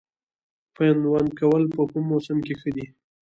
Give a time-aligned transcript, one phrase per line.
[0.75, 2.85] پیوند کول په کوم موسم کې ښه دي؟